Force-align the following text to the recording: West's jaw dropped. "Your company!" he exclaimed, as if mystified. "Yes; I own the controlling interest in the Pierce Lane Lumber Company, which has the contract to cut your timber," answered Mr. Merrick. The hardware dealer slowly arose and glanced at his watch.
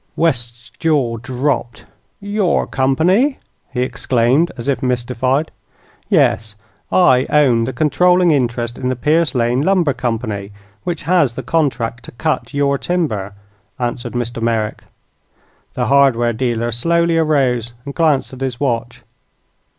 West's 0.15 0.71
jaw 0.79 1.15
dropped. 1.17 1.85
"Your 2.19 2.65
company!" 2.65 3.37
he 3.71 3.83
exclaimed, 3.83 4.51
as 4.57 4.67
if 4.67 4.81
mystified. 4.81 5.51
"Yes; 6.09 6.55
I 6.91 7.27
own 7.29 7.65
the 7.65 7.71
controlling 7.71 8.31
interest 8.31 8.79
in 8.79 8.89
the 8.89 8.95
Pierce 8.95 9.35
Lane 9.35 9.61
Lumber 9.61 9.93
Company, 9.93 10.51
which 10.85 11.03
has 11.03 11.33
the 11.33 11.43
contract 11.43 12.01
to 12.05 12.11
cut 12.13 12.51
your 12.51 12.79
timber," 12.79 13.33
answered 13.77 14.13
Mr. 14.13 14.41
Merrick. 14.41 14.85
The 15.75 15.85
hardware 15.85 16.33
dealer 16.33 16.71
slowly 16.71 17.19
arose 17.19 17.73
and 17.85 17.93
glanced 17.93 18.33
at 18.33 18.41
his 18.41 18.59
watch. 18.59 19.03